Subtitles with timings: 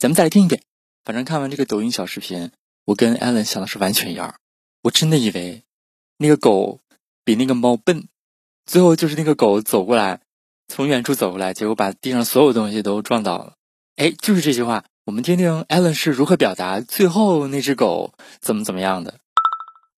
[0.00, 0.62] 咱们再来听一遍。
[1.04, 2.52] 反正看完这个抖音小视频，
[2.86, 4.36] 我跟 Allen 想的是完全一样。
[4.82, 5.62] 我真的以为
[6.16, 6.80] 那个狗
[7.22, 8.08] 比那个猫笨，
[8.64, 10.20] 最后就是那个狗走过来，
[10.68, 13.56] 从远处走过来，结果把地上所有东西都撞倒了。
[13.96, 14.84] 哎，就是这句话。
[15.04, 19.16] 我们听听 Allen 是如何表达最后那只狗怎么怎么样的。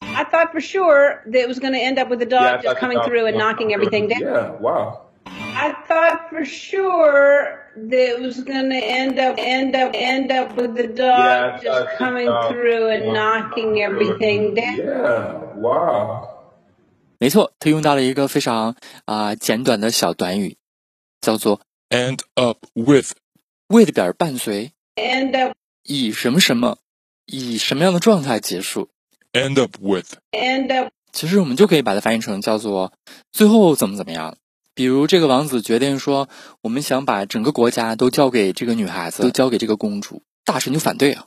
[0.01, 2.57] I thought for sure that it was going to end up with the dog Yeah,
[2.57, 4.21] just thought the coming dog through and knocking everything down.
[4.23, 5.12] Yeah, wow.
[5.26, 10.56] I thought for sure that it was going to end up, end up, end up
[10.56, 13.88] with the dog Yeah, I just thought the coming dog through and was knocking gonna-
[13.88, 14.78] everything down.
[14.78, 16.28] Yeah, wow.
[17.20, 20.56] 没错，他用到了一个非常啊、简短的小短语，
[21.22, 23.14] 叫做 end up with
[23.68, 26.78] with 表示伴随， End up, 以什么什么，
[27.26, 28.90] 以什么样的状态结束。
[29.34, 32.94] end up with end up, 其实我们就可以把它翻译成叫做
[33.32, 34.38] 最后怎么怎么样。
[34.74, 36.30] 比如这个王子决定说，
[36.62, 41.26] 我们想把整个国家都交给这个女孩子，都交给这个公主，大臣就反对啊。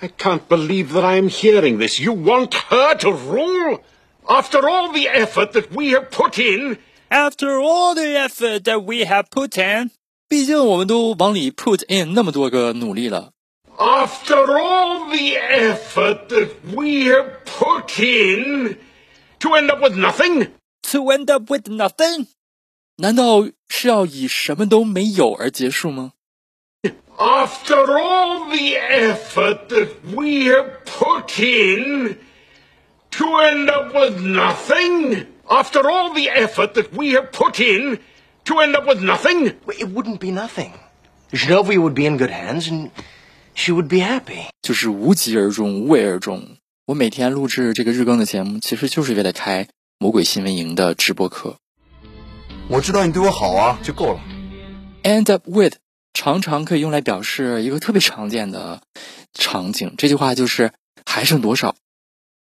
[0.00, 2.00] I can't believe that I'm hearing this.
[2.00, 3.80] You want her to rule?
[4.26, 6.78] After all the effort that we have put in,
[7.10, 9.90] After all the effort that we have put in，
[10.28, 13.32] 毕竟我们都往里 put in 那么多个努力了。
[13.78, 18.76] after all the effort that we have put in,
[19.38, 20.48] to end up with nothing?
[20.90, 22.26] To end up with nothing，
[22.97, 26.13] 难道是要以什么都没有而结束吗
[27.17, 32.17] ？After all the effort that we have put in,
[33.11, 35.25] to end up with nothing?
[35.45, 37.99] After all the effort that we have put in,
[38.45, 39.53] to end up with nothing?
[39.67, 40.71] It wouldn't be nothing.
[41.31, 42.91] Genovia would be in good hands and
[43.55, 44.49] she would be happy.
[44.61, 46.57] 就是无疾而终，无为而终。
[46.85, 49.67] 我每天录制这个日更的节目，其实就是为了开
[49.97, 51.57] 魔鬼新闻营的直播课。
[52.73, 54.19] 我知道你对我好啊，就够了。
[55.03, 55.75] End up with
[56.11, 58.81] 常常可以用来表示一个特别常见的
[59.31, 59.93] 场景。
[59.95, 60.71] 这句话就是
[61.05, 61.75] 还剩多少？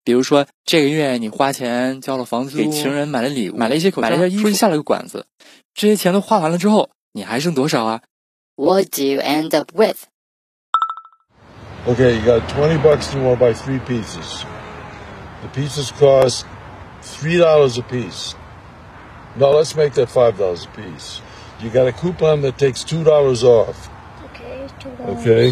[0.03, 5.25] 比如说这个月你花钱交了房租，给情人买了礼物，买了一些口罩，买了一件衣服，出去下了个馆子，
[5.73, 8.01] 这些钱都花完了之后，你还剩多少啊
[8.57, 10.03] ？What do you end up with?
[11.87, 14.43] Okay, you got 20 bucks and you want to buy three pieces.
[15.41, 16.43] The pieces cost
[17.01, 18.33] three dollars a piece.
[19.35, 21.21] No, let's make that $5 a piece.
[21.59, 23.89] You got a coupon that takes $2 off.
[24.25, 25.19] Okay, two dollars.
[25.27, 25.51] Okay?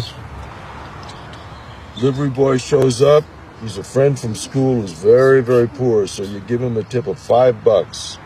[2.02, 3.24] Livery boy shows up.
[3.62, 7.06] He's a friend from school who's very, very poor, so you give him a tip
[7.06, 8.16] of 5 bucks.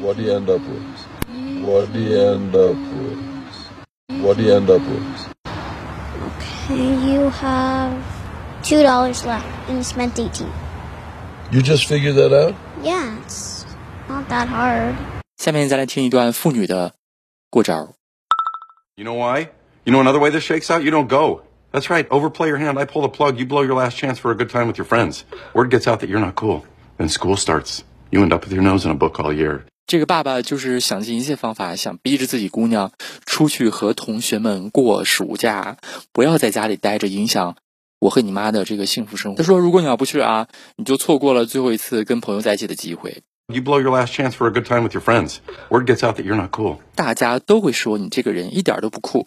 [0.00, 1.64] What do you end up with?
[1.64, 4.22] What do you end up with?
[4.22, 5.34] What do you end up with?
[5.46, 10.50] Okay, you have two dollars left and you spent eighteen.
[11.50, 12.54] You just figured that out?
[12.82, 13.18] Yeah,
[14.10, 14.94] not that hard.
[15.36, 16.94] 下面再来听一段妇女的
[17.48, 17.94] 过招。
[18.96, 19.48] You know why?
[19.84, 20.82] You know another way this shakes out?
[20.82, 21.42] You don't go.
[21.72, 22.06] That's right.
[22.08, 22.78] Overplay your hand.
[22.78, 23.38] I pull the plug.
[23.38, 25.22] You blow your last chance for a good time with your friends.
[25.54, 26.64] Word gets out that you're not cool.
[26.98, 27.82] Then school starts.
[28.10, 29.62] You end up with your nose in a book all year.
[29.86, 32.92] 这个爸爸就是想尽一切方法，想逼着自己姑娘
[33.24, 35.78] 出去和同学们过暑假，
[36.12, 37.56] 不要在家里待着，影响
[38.00, 39.38] 我和你妈的这个幸福生活。
[39.38, 43.22] 他说，如果你要不去啊，你就错过了最后一次跟朋友在一起的机会。
[43.52, 45.40] You blow your last chance for a good time with your friends.
[45.70, 46.78] Word gets out that you're not cool.
[46.94, 49.26] 大家都会说你这个人一点都不酷，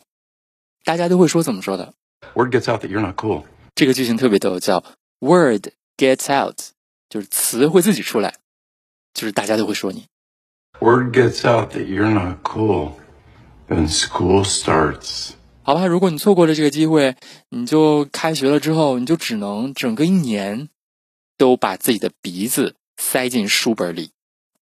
[0.85, 1.93] 大家都会说怎么说的
[2.33, 3.43] ？Word gets out that you're not cool.
[3.75, 4.83] 这个句型特别逗，叫
[5.19, 5.67] word
[5.97, 6.57] gets out，
[7.09, 8.35] 就是词会自己出来，
[9.13, 10.05] 就是大家都会说你。
[10.79, 12.93] Word gets out that you're not cool.
[13.67, 15.31] Then school starts.
[15.63, 17.15] 好吧，如果你错过了这个机会，
[17.49, 20.69] 你就开学了之后，你就只能整个一年
[21.37, 24.11] 都把自己的鼻子塞进书本里，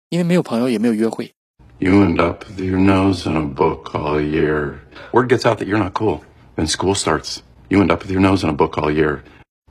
[0.08, 1.32] 因为没有朋友，也没有约会。
[1.78, 4.80] You end up with your nose in a book all year.
[5.12, 6.20] Word gets out that you're not cool.
[6.56, 7.38] Then school starts.
[7.68, 9.22] You end up with your nose in a book all year.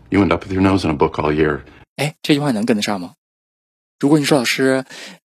[0.09, 1.61] You end up with your nose in a book all year.
[1.97, 3.13] 哎，这句话能跟得上吗？
[3.99, 4.85] 如果你说老师，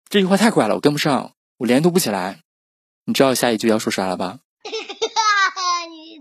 [0.10, 2.40] 这句话太快了，我跟不上，我连读不起来，
[3.06, 4.40] 你知道下一句要说啥了吧？
[4.64, 4.72] 你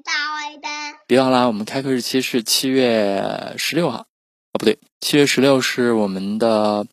[0.02, 0.96] 大坏蛋！
[1.06, 4.06] 别忘了，我们开课日期是七月十六号，啊，
[4.58, 6.86] 不对，七月十六是我们的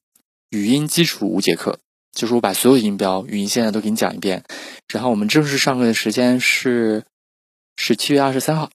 [0.49, 1.79] 语音基础五节课，
[2.13, 4.45] 就是我把所有音标、语音现在都给你讲一遍，
[4.87, 7.03] 然后我们正式上课的时间是
[7.75, 8.69] 是七月二十三号，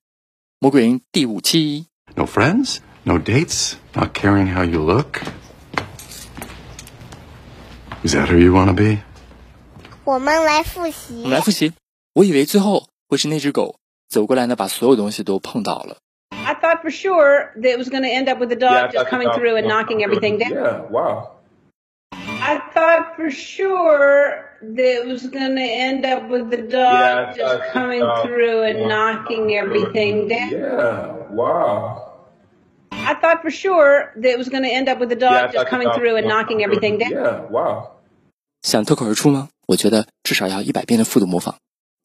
[0.59, 1.87] 魔鬼营第五期。
[2.15, 2.81] No friends?
[3.05, 3.73] No dates?
[3.95, 5.23] Not caring how you look?
[8.05, 8.99] Is that who you want to be?
[10.05, 11.73] 我们来复习我们来复习。
[12.13, 13.77] 我以为最后会是那只狗
[14.11, 15.97] 走过来呢，把所有东西都碰倒了。
[16.33, 19.31] I thought for sure that it was going to end up with the dog just coming
[19.33, 20.53] through and knocking everything down.
[20.53, 21.39] Yeah, wow.
[22.42, 27.32] I thought for sure that it was going to end up with the dog Yeah,
[27.32, 30.52] I just thought the coming dog through and was knocking everything down.
[30.52, 32.04] Yeah, wow.
[32.92, 35.44] I thought for sure that it was going to end up with the dog Yeah,
[35.44, 37.12] I just thought the coming dog through and was knocking everything down.
[37.12, 37.92] Yeah, wow.
[38.62, 39.50] 想脱口而出吗？
[39.68, 41.56] 我觉得至少要一百遍的复读模仿。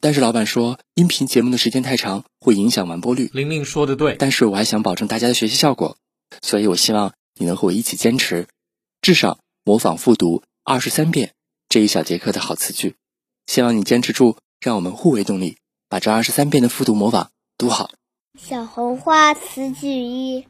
[0.00, 3.30] 但是老板说，音频节目的时间太长，会影响完播率。
[3.32, 5.96] 玲玲说的对，但是我还想保证大家的学习效果，
[6.42, 8.46] 所以我希望你能和我一起坚持，
[9.00, 11.33] 至少 模仿复读二十三遍
[11.67, 12.95] 这一小节课的好词句。
[13.47, 15.57] 希望你坚持住，让我们互为动力，
[15.89, 17.91] 把这二十三遍的复读模仿读好。
[18.39, 20.47] 小红花词句一，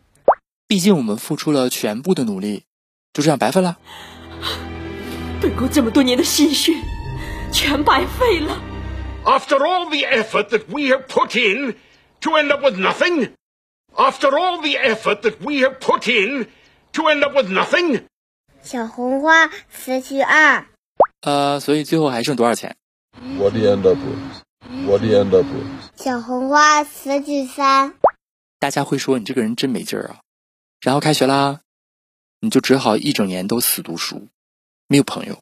[0.67, 2.65] 毕竟我们付出了全部的努力，
[3.11, 3.79] 就这样白费了。
[5.41, 6.73] 本宫这么多年的心血，
[7.51, 8.61] 全白费了。
[9.25, 11.75] After all the effort that we have put in
[12.21, 13.31] to end up with nothing?
[13.95, 16.45] After all the effort that we have put in
[16.91, 18.01] to end up with nothing?
[18.61, 20.65] 小红花词句二，
[21.21, 22.75] 呃，所以最后还剩多少钱
[23.37, 24.85] ？What do you end up with?
[24.85, 25.67] What do you end up with?
[25.95, 27.93] 小红花词句三，
[28.59, 30.19] 大家会说你这个人真没劲儿啊。
[30.81, 31.61] 然后开学啦，
[32.41, 34.27] 你就只好一整年都死读书，
[34.87, 35.37] 没有朋友。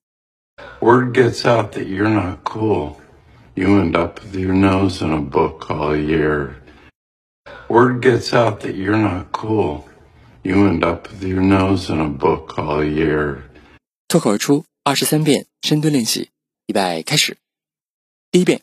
[0.79, 2.97] Word gets out that you're not cool.
[3.55, 6.55] You end up with your nose in a book all year.
[7.67, 9.83] Word gets out that you're not cool.
[10.44, 13.42] You end up with your nose in a book all year.
[14.08, 16.30] 脱口而出二十三遍深蹲练习，
[16.66, 17.36] 预备开始。
[18.30, 18.62] 第一遍，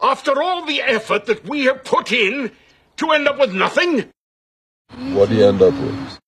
[0.00, 2.50] After all the effort that we have put in
[2.96, 4.08] to end up with nothing?
[5.14, 6.18] What do you end up with?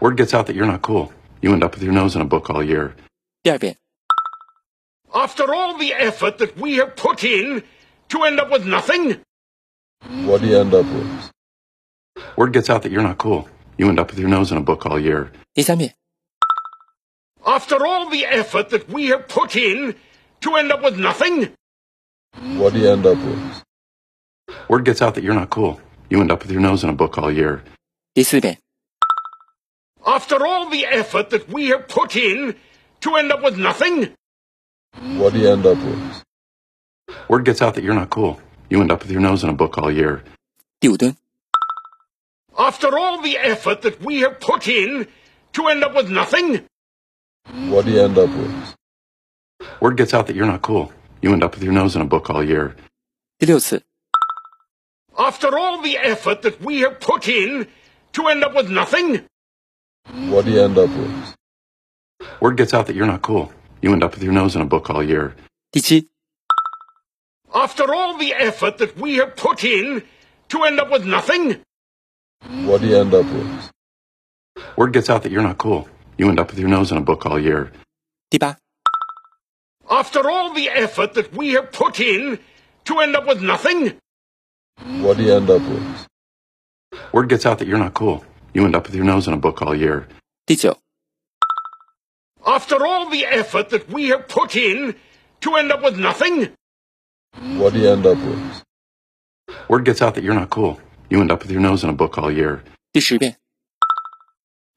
[0.00, 1.12] Word gets out that you're not cool.
[1.40, 2.94] You end up with your nose in a book all year.
[3.42, 3.76] 第二遍，
[5.10, 7.62] After all the effort that we have put in
[8.08, 9.20] to end up with nothing?
[10.26, 11.30] What do you end up with?
[12.36, 13.48] Word gets out that you're not cool.
[13.76, 15.30] You end up with your nose in a book all year.
[15.54, 15.94] 第三遍，
[17.44, 19.94] After all the effort that we have put in
[20.40, 21.50] to end up with nothing?
[22.58, 23.62] What do you end up with?
[24.68, 25.80] Word gets out that you're not cool.
[26.10, 27.62] You end up with your nose in a book all year.
[28.14, 28.58] 第四遍，
[30.04, 32.54] After all the effort that we have put in
[33.00, 34.12] to end up with nothing?
[35.18, 36.22] What do you end up with?
[37.28, 38.40] Word gets out that you're not cool.
[38.70, 40.22] You end up with your nose in a book all year.
[40.80, 41.16] 第五蹲，
[42.58, 45.06] After all the effort that we have put in
[45.54, 46.66] to end up with nothing?
[47.68, 48.74] What do you end up with?
[49.80, 50.92] Word gets out that you're not cool.
[51.20, 52.76] You end up with your nose in a book all year.
[53.38, 53.82] 第六次，
[55.16, 57.66] After all the effort that we have put in
[58.12, 59.24] to end up with nothing?
[60.30, 61.34] What do you end up with?
[62.40, 63.52] Word gets out that you're not cool.
[63.82, 65.34] You end up with your nose in a book all year.
[65.72, 66.08] 第七，
[67.52, 70.02] After all the effort that we have put in
[70.48, 71.60] to end up with nothing?
[72.66, 73.70] What do you end up with?
[74.76, 75.88] Word gets out that you're not cool.
[76.18, 77.72] You end up with your nose in a book all year.
[78.30, 78.56] 第八，
[79.88, 82.38] After all the effort that we have put in
[82.84, 83.94] to end up with nothing?
[85.00, 86.06] What do you end up with?
[87.12, 88.24] Word gets out that you're not cool.
[88.52, 90.06] You end up with your nose in a book all year.
[90.46, 90.76] 第九，
[92.44, 94.94] After all the effort that we have put in
[95.40, 96.50] to end up with nothing?
[97.58, 98.62] What do you end up with?
[99.68, 100.78] Word gets out that you're not cool.
[101.10, 102.60] You end up with your nose in a book all year.
[102.92, 103.36] 第十遍，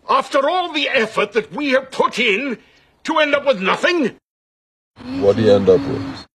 [0.06, 2.58] After all the effort that we have put in
[3.04, 4.16] to end up with nothing?
[5.22, 6.26] What do you end up with?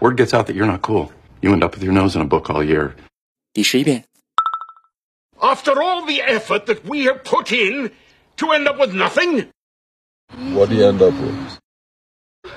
[0.00, 1.12] Word gets out that you're not cool.
[1.42, 2.94] You end up with your nose in a book all year.
[3.52, 4.04] 第十一遍，
[5.38, 7.90] After all the effort that we have put in
[8.36, 9.48] to end up with nothing?
[10.54, 11.58] What do you end up with?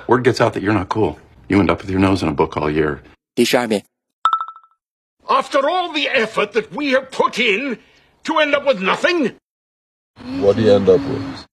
[0.08, 1.18] Word gets out that you're not cool.
[1.48, 3.00] You end up with your nose in a book all year.
[3.36, 3.84] 第十二遍，
[5.30, 7.78] After all the effort that we have put in
[8.24, 9.36] to end up with nothing?
[10.42, 11.46] What do you end up with?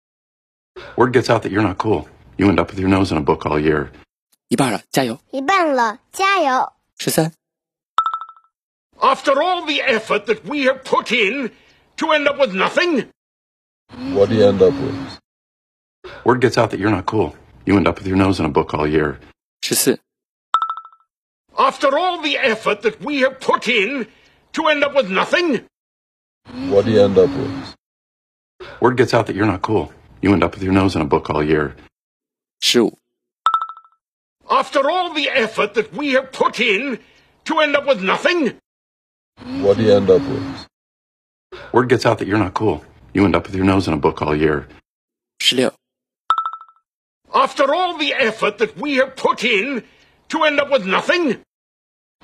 [0.96, 2.08] Word gets out that you're not cool.
[2.38, 3.90] You end up with your nose in a book all year.
[4.48, 5.18] 一半了，加油！
[5.30, 6.72] 一半了，加油！
[6.98, 7.32] 十三、
[9.00, 11.50] After all the effort that we have put in
[11.96, 13.08] to end up with nothing?
[14.14, 15.18] What do you end up with?
[16.24, 17.34] Word gets out that you're not cool.
[17.64, 19.18] You end up with your nose in a book all year.
[19.62, 19.98] 十四、
[21.59, 24.07] after all the effort that we have put in
[24.53, 25.65] to end up with nothing?
[26.69, 27.75] What do you end up with?
[28.79, 29.93] Word gets out that you're not cool.
[30.21, 31.75] You end up with your nose in a book all year.
[32.61, 32.93] Shoot.
[34.49, 36.97] After all the effort that we have put in
[37.45, 38.53] to end up with nothing?
[39.59, 40.67] What do you end up with?
[41.73, 42.83] Word gets out that you're not cool.
[43.13, 44.67] You end up with your nose in a book all year.
[45.41, 45.69] 16.
[47.33, 49.83] After all the effort that we have put in
[50.29, 51.41] to end up with nothing?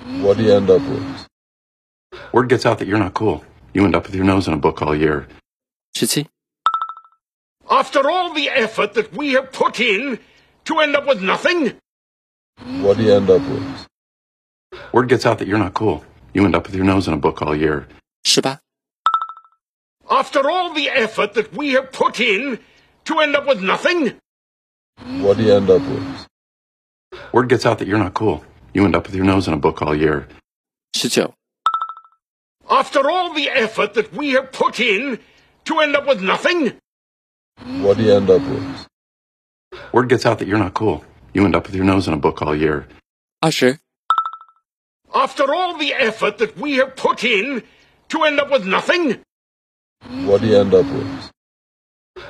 [0.04, 1.28] What do you end up with?
[2.32, 3.44] Word gets out that you're not cool.
[3.74, 5.28] You end up with your nose in a book all year.
[5.96, 6.28] Shitty.
[7.70, 10.20] After all the effort that we have put in,
[10.66, 11.74] to end up with nothing?
[12.82, 13.88] What do you end up with?
[14.92, 16.04] Word gets out that you're not cool.
[16.34, 17.88] You end up with your nose in a book all year.
[18.24, 18.60] 是吧?
[20.10, 22.60] After all the effort that we have put in,
[23.06, 24.20] to end up with nothing?
[25.22, 26.28] What do you end up with?
[27.32, 28.44] Word gets out that you're not cool.
[28.76, 30.28] You end up with your nose in a book all year.
[31.02, 31.34] 19.
[32.70, 35.18] After all the effort that we have put in
[35.64, 36.74] to end up with nothing?
[37.80, 38.88] What do you end up with?
[39.94, 41.06] Word gets out that you're not cool.
[41.34, 42.86] You end up with your nose in a book all year.
[43.42, 43.78] 20.
[45.14, 47.64] After all the effort that we have put in
[48.10, 49.24] to end up with nothing?
[50.26, 51.32] What do you end up with?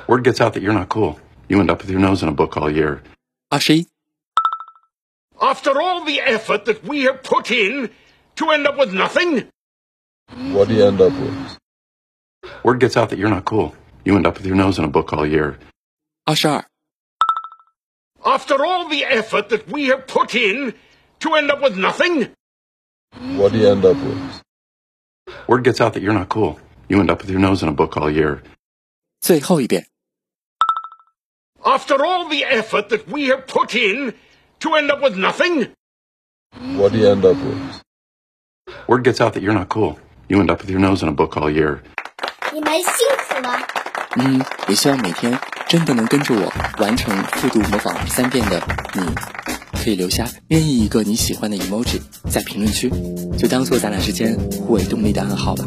[0.06, 1.18] Word gets out that you're not cool.
[1.48, 3.02] You end up with your nose in a book all year.
[3.50, 3.86] 21.
[5.41, 7.89] After all the effort that we have put in
[8.35, 9.47] to end up with nothing?
[10.53, 11.57] What do you end up with?
[12.63, 13.75] Word gets out that you're not cool.
[14.05, 15.57] You end up with your nose in a book all year.
[16.25, 16.63] 二十二、
[18.23, 20.73] After all the effort that we have put in
[21.19, 22.29] to end up with nothing?
[23.35, 24.41] What do you end up with?
[25.47, 26.59] Word gets out that you're not cool.
[26.87, 28.41] You end up with your nose in a book all year.
[29.21, 29.87] 最后一遍。
[31.63, 34.13] After all the effort that we have put in
[34.66, 35.68] to end up with nothing?
[36.76, 37.82] What do you end up with?
[38.88, 39.98] Word gets out that you're not cool.
[40.28, 41.78] You end up with your nose in a book all year.
[42.52, 43.58] 你们辛苦了。
[44.16, 48.60] 嗯，也希望每天真的能跟着我完成复读模仿三遍的
[48.94, 49.02] 你，
[49.78, 52.90] 可以留下任意一个你喜欢的 emoji 在评论区，
[53.38, 55.64] 就当做咱俩之间互为动力的暗号吧。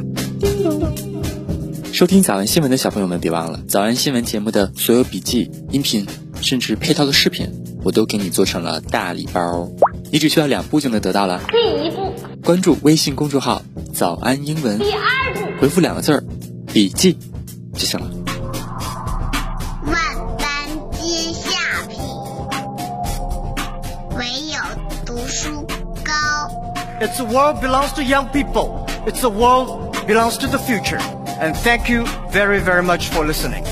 [1.93, 6.07] 收听早安新闻的小朋友们，别忘了早安新闻节目的所有笔记、音频，
[6.41, 9.67] 甚至配套的视频，我都给你做成了大礼包，
[10.11, 11.41] 你只需要两步就能得到了。
[11.49, 13.61] 第一步，关注微信公众号
[13.93, 16.23] “早安英文第二步，”，回复两个字儿
[16.73, 17.17] “笔记”
[17.73, 18.09] 就行了。
[19.85, 19.95] 万
[20.37, 20.47] 般
[20.91, 21.51] 皆下
[21.87, 21.97] 品，
[24.17, 24.59] 唯有
[25.05, 25.65] 读书
[26.03, 26.11] 高。
[26.99, 28.85] It's a world belongs to young people.
[29.05, 30.99] It's a world belongs to the future.
[31.41, 33.63] And thank you very, very much for listening.